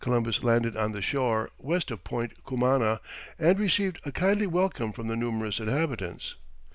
[0.03, 3.01] Columbus landed on the shore, west of Point Cumana,
[3.37, 6.33] and received a kindly welcome from the numerous inhabitants.